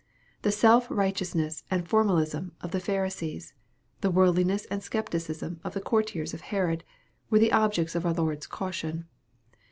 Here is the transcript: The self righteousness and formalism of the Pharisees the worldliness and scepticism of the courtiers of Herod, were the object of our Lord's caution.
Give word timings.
The 0.41 0.51
self 0.51 0.89
righteousness 0.89 1.63
and 1.69 1.87
formalism 1.87 2.53
of 2.59 2.71
the 2.71 2.79
Pharisees 2.79 3.53
the 3.99 4.09
worldliness 4.09 4.65
and 4.71 4.81
scepticism 4.83 5.59
of 5.63 5.75
the 5.75 5.79
courtiers 5.79 6.33
of 6.33 6.41
Herod, 6.41 6.83
were 7.29 7.37
the 7.37 7.51
object 7.51 7.93
of 7.93 8.03
our 8.07 8.13
Lord's 8.13 8.47
caution. 8.47 9.05